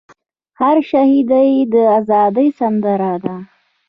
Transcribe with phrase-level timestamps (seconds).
[0.59, 3.35] هر شهید ئې د ازادۍ سندره ده